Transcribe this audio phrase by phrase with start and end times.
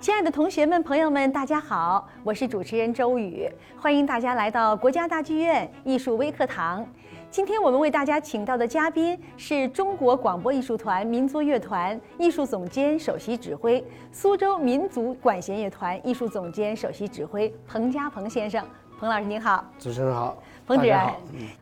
[0.00, 3.46] 亲爱的同学们、朋友们，大家好，我是主持人周宇，
[3.78, 6.86] 欢迎大家来到国家大剧院艺术微课堂。
[7.30, 18.64] 今天我们为大家请到的嘉宾是中国广播艺术团民族乐团艺术总监、首席指挥，苏州民族管弦乐团艺术总监、首席指挥彭家鹏先生。
[18.98, 20.34] 彭老师您好，主持人好，
[20.76, 21.00] 彭主任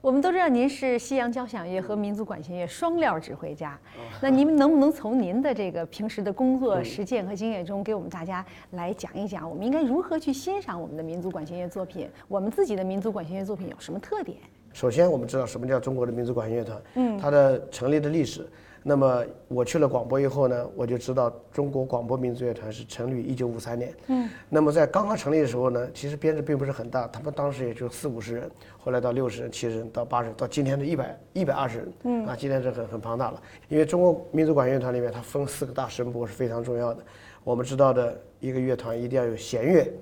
[0.02, 3.78] 我们都知道您是西洋交响乐和民族管弦乐双料指挥家，
[4.20, 12.06] 那您能不能从您的这个平时的工作实践和经验中，给我们大家来讲一讲，我们应该如何去欣赏我们的民族管弦乐作品？
[12.28, 14.36] 我们自己的民族管弦乐作品有什么特点？
[14.74, 18.46] 首先，我们知道什么叫中国的民族管弦乐团，嗯，它的成立的历史。
[18.82, 33.42] 那么我去了广播以后呢，我就知道中国广播民族乐团是成立于一九五三年，嗯，那么在刚刚成立的时候呢，其实编制并不是很大，他们当时也就四五十人，后来到六十人、七十人，到八十人，到今天的一百一百二十人，嗯，啊，今天是很很庞大了。
[33.68, 37.02] 因为中国民族管乐团里面它分四个大声部是非常重要的，
[37.44, 39.92] 我们知道的一个乐团一定要有弦乐，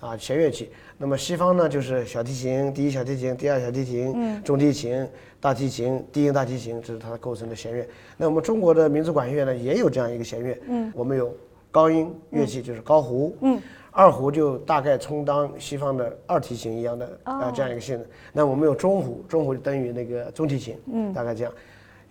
[0.00, 0.70] 啊，弦乐器。
[0.98, 5.06] 那么西方呢，就是小提琴、第一小提琴、第二小提琴、中提琴、
[5.40, 7.86] 大提琴、低音大提琴，这是它构成的弦乐。
[8.16, 10.58] 那我们中国的民族管弦乐呢，也有这样一个弦乐。
[10.68, 11.34] 嗯，我们有
[11.70, 13.36] 高音乐器，就是高胡。
[13.42, 18.06] 嗯，二胡就大概充当西方的二提琴一样的啊、这样一个性质。
[18.32, 20.78] 那我们有中胡，中胡就等于那个中提琴。
[20.92, 21.52] 嗯，大概这样。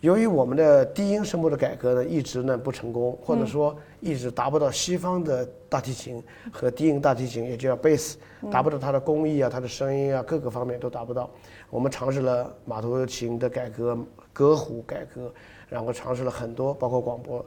[0.06, 8.16] 由于我们的低音声部的改革呢，一直呢不成功，或者说一直达不到西方的大提琴和低音大提琴，也就叫贝斯，
[8.52, 11.28] 达不到它的工艺啊、它的声音啊各个方面都达不到。
[11.72, 13.98] 我们尝试了马头琴的改革、
[14.32, 15.34] 歌胡改革，
[15.68, 17.44] 然后尝试了很多，包括广播，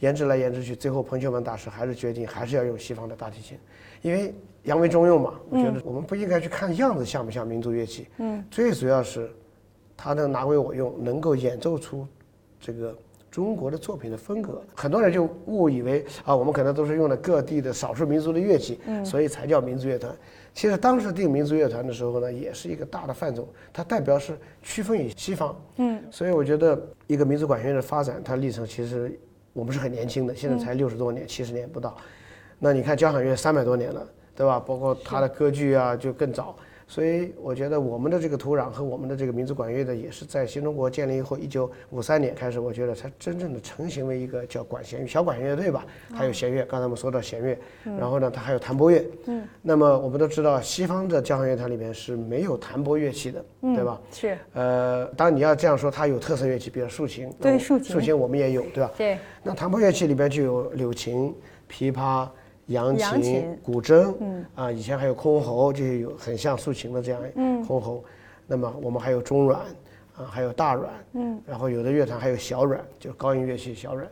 [0.00, 3.58] 研制来研制去，最后彭秀文大师还是决定还是要用西方的大提琴，
[4.02, 5.32] 因为扬为中用嘛。
[5.48, 9.30] 我觉得我们不应该去看样子像不像民族乐器，嗯，最主要是
[10.02, 12.04] 他能拿为我用，能够演奏出
[12.60, 12.92] 这个
[13.30, 14.60] 中国的作品的风格。
[14.74, 20.12] 很多人就误以为啊，我们可能都是用了各地的少数民族的乐器，所以才叫民族乐团。
[20.52, 25.56] 其实当时定民族乐团的时候呢，也是一个大的范畴，它代表是区分于西方。
[25.76, 26.76] 嗯，所以我觉得
[27.06, 29.16] 一个民族管弦乐的发展，它历程其实
[29.52, 31.96] 我们是很年轻的，现在才六十多年，七十年不到。
[32.58, 34.04] 那你看交响乐三百多年了，
[34.34, 34.58] 对吧？
[34.58, 36.56] 包括它的歌剧啊，就更早。
[36.92, 45.86] 所以我觉得我们的这个土壤和我们的这个民族管乐的，也是在新中国建立以后，一九五三年开始，我觉得才真正的成型为一个叫管弦乐小管弦乐队吧。
[46.12, 47.58] 还有弦乐，刚才我们说到弦乐，
[47.98, 49.02] 然后呢，它还有弹拨乐。
[49.24, 49.42] 嗯。
[49.62, 53.98] 那么我们都知道，西方的交响乐团里面是没有弹拨乐器的，对吧？
[54.12, 54.36] 是。
[54.52, 57.32] 呃，当然你要这样说，它有特色乐器，比如竖琴。
[57.40, 58.90] 对竖琴竖琴我们也有，对吧？
[58.98, 59.16] 对。
[59.42, 61.34] 那弹拨乐器里边就有柳琴、
[61.70, 62.28] 琵琶、
[62.72, 68.00] 扬扬琴琴、古筝，嗯啊，以前还有箜篌，这些有很像竖琴的这样箜篌。
[68.46, 69.60] 那么我们还有中阮，
[70.16, 74.06] 啊，还有大阮，嗯，然后有的乐团还有小阮，就是高音乐器小阮。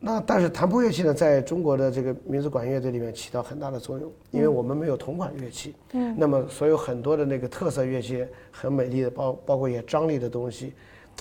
[0.00, 10.72] 那但是弹拨乐器呢，在中国的这个民族管弦乐队里面起到很大的作用，因为我们没有铜管乐器，嗯，那么所有很多的那个特色乐器，很美丽的，包包括一些张力的东西，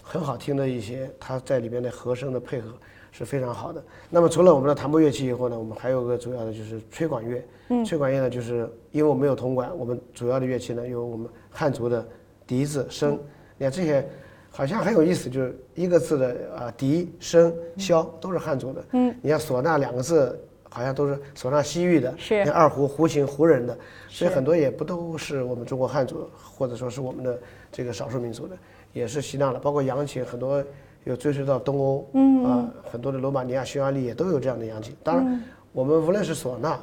[0.04, 2.72] 很好听的一些，它在里面的和声的配合
[3.18, 3.84] 是非常好的。
[4.10, 12.06] 那么除了我们的弹拨乐器以后呢，我们还有个主要的就是吹管乐，嗯，吹管乐呢，就是因为我们没有铜管，我们主要的乐器呢有我们汉族的
[12.46, 13.18] 笛子、笙，
[13.58, 14.08] 你看这些。
[14.50, 18.84] 好像很有意思，就是一个字的啊，笛、笙、箫都是汉族的。
[18.94, 22.12] 嗯，你看唢呐两个字，好像都是唢呐西域的。
[22.18, 27.40] 是那二胡、胡琴、胡人的，所以很多也不都是我们中国汉族，或者说是我们的
[27.72, 28.58] 这个少数民族的，
[28.94, 29.60] 也是吸纳了。
[29.60, 30.64] 包括扬琴，很多
[31.08, 34.94] 有追溯到东欧，嗯啊，很多的罗马尼亚、匈牙利也都有这样的扬琴。
[35.02, 35.42] 当然，
[35.72, 36.80] 我们无论是唢呐，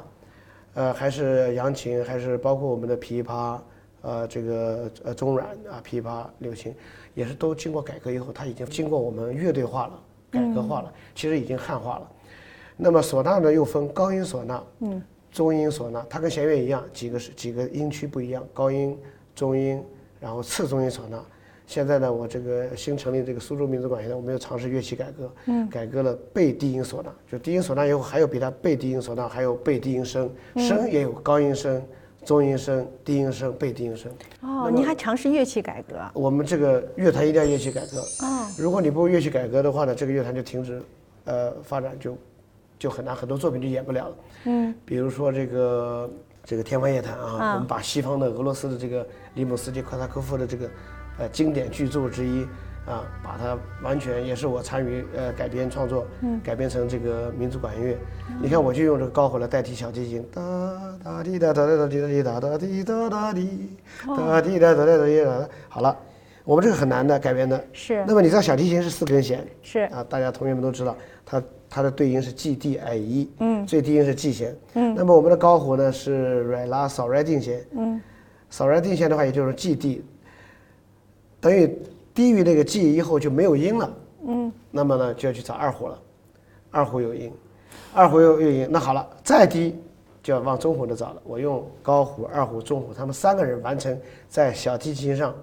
[0.73, 3.59] 呃，还是扬琴，还是包括我们的琵琶，
[4.01, 6.73] 呃，这个呃中阮啊，琵琶、柳琴。
[7.13, 9.93] 也是都经过改革以后，它已经经过我们乐队化了、
[10.31, 12.11] 改革化了，其实已经汉化了。
[12.75, 18.97] 那么唢呐呢，又分高音唢呐、嗯，中音唢呐，它跟弦乐一样，几个是几个音区不一样，高音、
[19.33, 19.81] 中音，
[20.19, 21.23] 然后次中音唢呐。
[21.67, 31.81] 现在呢，我这个新成立这个苏州民族管弦乐，我们又尝试乐器改革，嗯，改革了背低音唢呐，就低音唢呐以后还有比它背低音唢呐，还有背低音声，声也有高音声。
[32.25, 34.11] 中音声、低音声、背低音声。
[34.41, 35.95] 哦，您还尝试乐器改革？
[36.15, 37.99] 我们这个乐团一定要乐器改革。
[38.25, 40.81] 哦，如果你不乐器改革的话呢，这个乐团就停止，
[41.25, 42.17] 呃，发展就
[42.79, 44.15] 就很难，很多作品就演不了了。
[44.45, 46.09] 嗯，比如说这个
[46.43, 50.67] 这个天方夜谭啊，我们把西方的俄罗斯的这个里姆斯基科萨科夫的这个
[51.17, 52.45] 呃经典巨著之一。
[52.85, 56.05] 啊，把它完全也是我参与呃改编创作，
[56.43, 57.97] 改编成这个民族管弦乐。
[58.39, 60.41] 你看，我就用这个高火来代替小提琴，哒
[61.03, 63.75] 哒滴哒哒哒哒滴哒滴哒哒滴哒哒滴，
[64.05, 65.49] 哒滴哒哒哒哒滴哒。
[65.67, 65.97] 好了，
[66.43, 67.65] 我们这个很难的改编的。
[67.73, 68.05] 是。
[68.05, 69.43] 那么你知道小提琴是四根弦？
[69.63, 69.79] 是。
[69.85, 70.95] 啊，大家同学们都知道，
[71.25, 77.99] 它它的对音是 G D I E，嗯，最低音是 G 弦，嗯，那么我们的高胡呢是瑞拉扫瑞定弦，嗯，
[78.51, 80.05] 扫瑞定弦的话也就是 G D，
[81.45, 81.69] 等于
[82.11, 83.93] 低于那个 G 以后就没有音了，
[84.25, 86.01] 嗯，那么呢就要去找二胡了，
[86.71, 87.31] 二胡有音，
[87.93, 89.79] 二胡有有音，那好了，再低
[90.23, 93.95] 就要往中胡的找了，我用高胡、二胡、中胡，他们三个人完成
[94.27, 95.35] 在小提琴上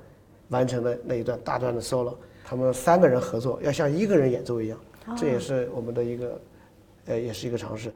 [0.49, 2.15] 完成的那一段大段的 solo，
[2.45, 4.77] 他们三个人合作，要像一个人演奏一样。
[5.17, 6.41] 这也是我们的一个，
[7.07, 7.95] 呃，也是一个尝试。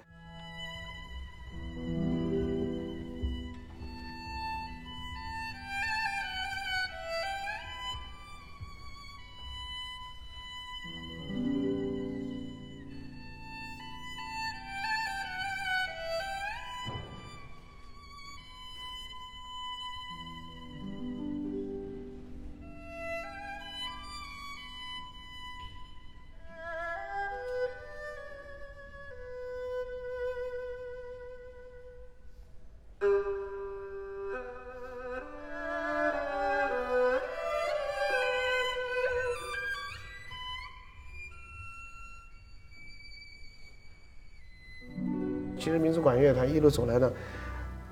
[45.66, 47.12] 其实民族管乐团一路走来呢，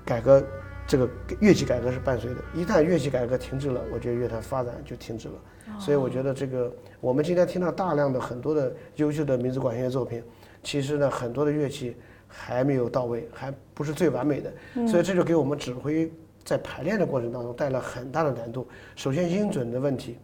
[0.05, 0.41] 改革
[0.87, 1.09] 这个
[1.41, 2.37] 乐器改革是伴随的。
[2.53, 5.33] 一旦乐器改革停滞了，我觉得乐团发展就停滞了。
[5.77, 10.23] 所以我觉得这个我们今天听到大量的很多的优秀的民族管乐作品，
[10.63, 11.97] 其实呢很多的乐器
[12.29, 14.53] 还没有到位，还不是最完美的。
[14.87, 16.09] 所以这就给我们指挥
[16.45, 18.65] 在排练的过程当中带来很大的难度。
[18.95, 20.17] 首先音准的问题。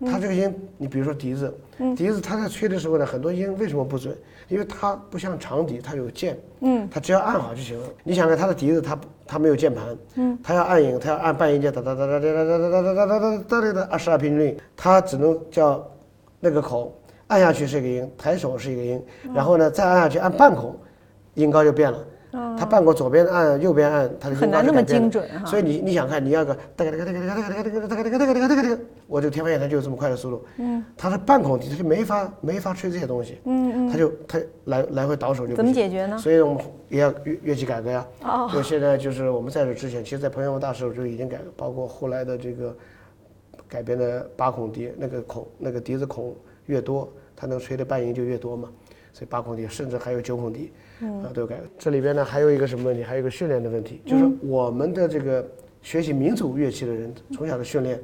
[0.00, 1.54] 它这个音，你比如说笛子，
[1.96, 4.14] 笛子它在吹的时候呢，很多音为什么不准？
[4.48, 7.88] 因为它不像长笛，它有键，嗯，它只要按好就行了。
[8.04, 9.84] 你想看它的笛子，它它没有键盘，
[10.16, 15.84] 嗯，它要按音，它要按半音键，哒哒哒哒哒哒哒哒哒哒哒哒哒哒二十二平均律，它只能叫
[16.40, 16.96] 那个口
[17.28, 19.02] 按下去是一个音，抬手是一个音，
[19.34, 20.76] 然后呢再按下去按半孔，
[21.34, 21.98] 音高就变了。
[22.58, 25.46] 它半过左边按，右边按，它的音高就精准哈。
[25.46, 30.44] 所以你你想看，你要个哒哒哒哒哒哒哒个哒个哒个哒个哒个哒个哒个哒个，我这个天方夜谭就有这么快的速度。
[30.58, 30.84] 嗯。
[30.96, 33.38] 它是半孔笛，它就没法没法吹这些东西。
[33.44, 33.90] 嗯嗯。
[33.90, 35.54] 它就它来来回倒手就。
[35.54, 36.18] 怎么解决呢？
[36.18, 38.06] 所以我们也要乐乐器改革呀。
[38.22, 38.50] 哦。
[38.52, 42.76] 就现在就是我们在这之前，其实，在朋友们大时候就已经改，包括后来的这个
[43.68, 46.34] 改编的八孔笛，那个孔那个笛子孔
[46.66, 48.68] 越多，它能吹的半音就越多嘛。
[49.12, 50.72] 所以八孔笛，甚至还有九孔笛。
[51.00, 51.60] 啊，都有改。
[51.78, 53.02] 这里边呢，还有一个什么问题？
[53.02, 55.46] 还有一个训练的问题，就是我们的这个
[55.82, 58.00] 学习民族乐器的人，从小的训练，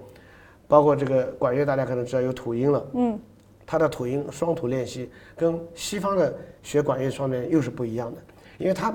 [0.72, 2.86] 包括这个管乐，大家可能知道有吐音了。
[2.94, 3.20] 嗯。
[3.66, 8.18] 它的吐音双吐练习，跟西方的学管乐双练又是不一样的，
[8.56, 8.94] 因为他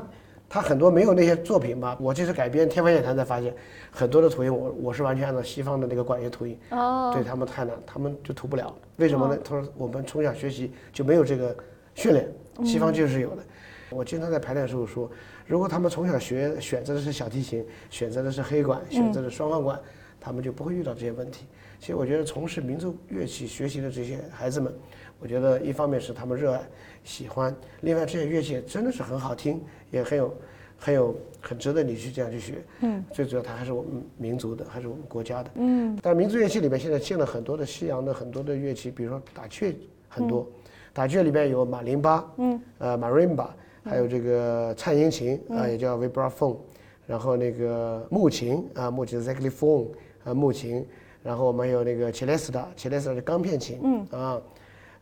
[0.50, 1.96] 他很多没有那些作品吧。
[2.02, 3.54] 我这次改编《天方夜谭》才发现，
[3.92, 6.58] 很多的吐音我我是完全按照西方的那个管乐吐音。
[6.72, 7.12] 哦。
[7.14, 8.76] 对他们太难，他们就吐不了。
[8.96, 9.38] 为什么呢？
[9.44, 11.56] 他说我们从小学习就没有这个
[11.94, 12.28] 训练，
[12.66, 13.44] 西方就是有的。
[13.92, 15.08] 我经常在排练的时候说，
[15.46, 19.80] 如果他们从小学选择的是小提琴，选择的是黑管，选择的双簧管，
[20.28, 21.46] 他们就不会遇到这些问题。
[21.80, 24.74] 其实我觉得从事民族乐器学习的这些孩子们，
[25.20, 26.62] 我觉得一方面是他们热爱、
[27.04, 30.34] 喜欢，另外这些乐器真的是很好听，也很有、
[30.78, 32.56] 很有、很值得你去这样去学。
[32.82, 33.04] 嗯。
[33.12, 35.52] 最主要它还是我们民族的，还是我们国家的。
[35.56, 35.98] 嗯。
[36.02, 39.74] 但民族乐器里面现在进了很多的西洋的很多的乐器，比如说打雀
[40.10, 40.46] 很多，
[40.94, 43.48] 打雀里面有马林巴，嗯，呃，marimba。
[43.84, 46.58] 还有这个颤音琴啊，也叫 vibraphone，
[47.06, 49.88] 然后那个木琴啊，木琴 xylophone
[50.28, 50.86] 啊，木琴，
[51.24, 54.42] 然后我们有那个 celesta，celesta 是钢片琴，嗯啊，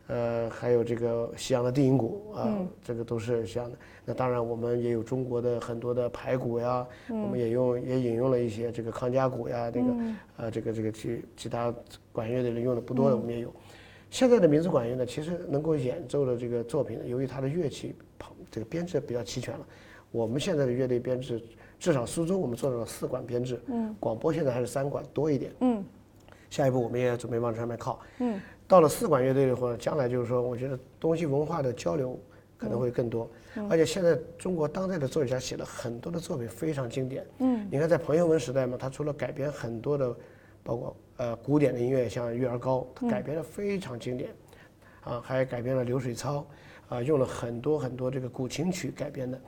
[0.06, 3.76] 呃，还有这个西洋的定音鼓啊，这个都是西洋的。
[4.04, 9.86] 那当然我们也有中国的很多的排鼓呀，我们也用也引用了一些这个康佳鼓呀，这个
[10.36, 11.74] 呃这个这个其其他
[12.12, 13.52] 管乐的人用的不多的我们也有。
[14.08, 18.32] 现在的民族管乐呢，其实能够演奏的这个作品，由于它的乐器旁。
[18.48, 19.66] 这个编制比较齐全了，
[20.12, 21.42] 我们现在的乐队编制，
[21.78, 25.84] 至少苏州我们做到了四管编制，嗯，广播现在还是三管多一点，嗯，
[26.50, 32.18] 下一步我们也准备往这上面靠，嗯，到了四管乐队的话，将来就是说，我觉得东西文化的交流
[32.56, 33.30] 可能会更多，
[33.68, 40.16] 而且现在中国当代的作曲家写了很多的作品非常经典，嗯，你看在朋友们时代嘛，他除了改编很多的，
[40.62, 44.30] 包括呃古典的音乐，像《月儿高》，他改编的非常经典，
[45.04, 46.38] 啊，还改编了《流水操》。
[46.88, 49.40] 啊，用了很多很多这个古琴曲改编的，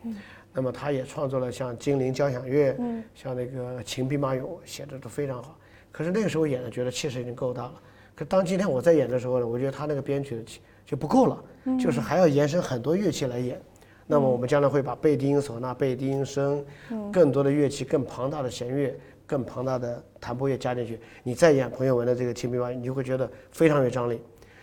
[0.53, 2.73] 那么他也创作了像《精灵交响乐》，
[3.15, 5.57] 像那个《秦兵马俑》，写的都非常好。
[5.93, 7.75] 可是那个时候演的，觉得气势已经够大了。
[8.15, 10.45] 可当今天我在演的时候呢，我觉得他那个编曲
[10.85, 11.45] 就不够了，
[11.79, 13.61] 就是还要延伸很多乐器来演。
[14.07, 16.65] 那么我们将来会把贝低音唢呐、贝低音笙，
[17.13, 24.21] 更多的乐器、更庞大的弦乐、更庞大的弹拨乐加进去，你再演彭友文的这个《秦兵马俑》，你就会觉得非常有张力。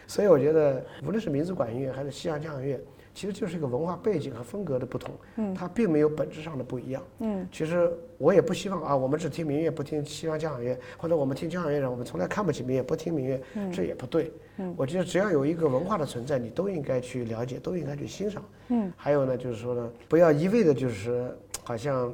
[0.07, 2.79] 所以我觉得，无论是民族管乐还是西洋交响乐，
[3.13, 22.13] 其实就是一个文化背景和风格的不同，嗯，它并没有本质上的不一样，嗯，其实我也不希望啊，我们只听民乐不听西方交响乐，或者我们听交响乐人，我们从来看不起民乐不听民乐，这也不对，嗯，我觉得只要有一个文化的存在，你都应该去了解，都应该去欣赏，嗯，还有呢，就是说呢，不要一味的就是好像。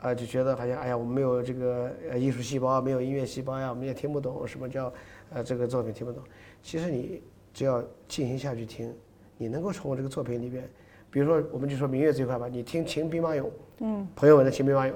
[0.00, 4.92] 啊，就觉得好像哎呀，我们没有这个呃艺术细胞，没有音乐细胞呀，我们也听不懂什么叫
[5.34, 6.22] 呃这个作品听不懂。
[6.70, 7.22] 其实你
[7.54, 8.94] 只要静心下去听，
[9.38, 10.68] 你能够从我这个作品里边，
[11.10, 13.40] 比如说我们就说民乐这块吧，你听《秦兵马俑》，
[13.78, 14.90] 嗯，朋友们的《秦兵马俑》，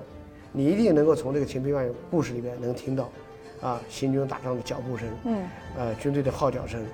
[0.53, 3.11] 你一定能够从这个《秦兵马俑》故事里边能听到，
[3.63, 5.49] 啊，行军打仗的脚步声，嗯，
[5.79, 6.85] 呃，军队的号角声，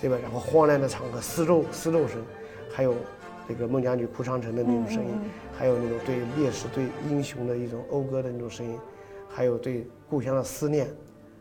[0.00, 0.16] 对吧？
[0.22, 2.24] 然后荒凉的场合，丝肉丝肉声，
[2.70, 2.94] 还有
[3.48, 5.10] 这个孟姜女哭长城的那种声音，
[5.52, 8.78] 还有那种对烈士、对英雄的一种讴歌的那种声音，
[9.28, 10.86] 还有对故乡的思念，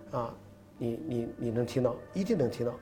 [0.10, 0.36] 啊，
[0.80, 2.74] 你你你能听到，一定能听到，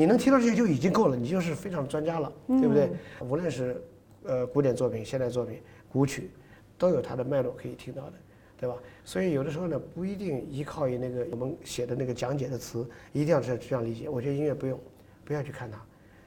[0.00, 2.88] 你能听到这些就已经够了，你就是非常专家了，对不对？
[3.20, 3.78] 无论是
[4.24, 5.60] 呃古典作品、现代作品、
[5.92, 6.30] 古曲，
[6.78, 8.14] 都有它的脉络可以听到的，
[8.56, 8.74] 对吧？
[9.04, 14.08] 所以有的时候呢，不一定依靠于那个我们写的那个讲解的词，一定要这这样理解。
[14.08, 14.80] 我觉得音乐不用，
[15.22, 15.78] 不要去看它，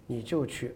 [0.06, 0.76] 你就去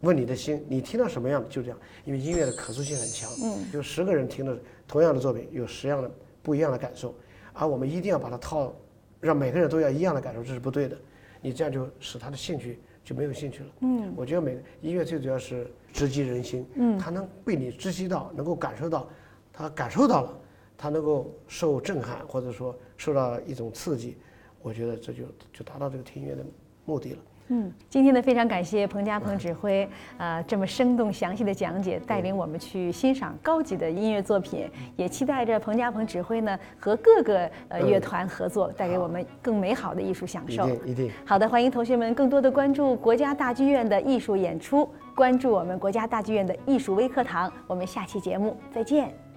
[0.00, 3.30] 问你的心，你听到什么样就这样，因为音乐的可塑性很强。
[3.42, 6.10] 嗯，有十个人听的同样的作品，有十样的
[6.42, 7.14] 不一样的感受，
[7.52, 8.74] 而我们一定要把它套，
[9.20, 10.96] 让每个人都要一样的感受，这是不对的。
[11.40, 13.70] 你这样就使他的兴趣就没有兴趣了。
[13.80, 16.66] 嗯，我觉得每个音乐最主要是直击人心。
[16.74, 19.08] 嗯，他能被你直击到，能够感受到，
[19.52, 20.38] 他感受到了，
[20.76, 24.16] 他能够受震撼，或者说受到一种刺激，
[24.62, 26.44] 我觉得这就就达到这个听音乐的
[26.84, 27.18] 目的了。
[27.52, 29.88] 嗯，今天呢非常感谢彭家鹏指挥，
[30.18, 40.68] 呃，这么生动详细的讲解，带领我们去欣赏高级的音乐作品，也期待着彭家鹏指挥呢和各个呃乐团合作，带给我们更美好的艺术享受。
[40.68, 41.10] 一定一定。
[41.26, 47.52] 好的，欢迎同学们更多的关注国家大剧院的艺术演出，关注我们国家大剧院的艺术微课堂。
[47.66, 49.29] 我们下期节目再见。